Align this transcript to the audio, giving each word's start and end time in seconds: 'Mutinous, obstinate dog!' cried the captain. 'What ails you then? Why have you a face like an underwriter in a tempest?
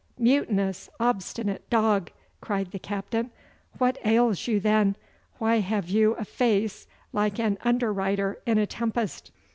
'Mutinous, 0.17 0.89
obstinate 0.99 1.69
dog!' 1.69 2.09
cried 2.41 2.71
the 2.71 2.79
captain. 2.79 3.29
'What 3.77 3.99
ails 4.03 4.47
you 4.47 4.59
then? 4.59 4.95
Why 5.37 5.57
have 5.59 5.89
you 5.89 6.15
a 6.15 6.25
face 6.25 6.87
like 7.13 7.39
an 7.39 7.59
underwriter 7.63 8.41
in 8.47 8.57
a 8.57 8.65
tempest? 8.65 9.31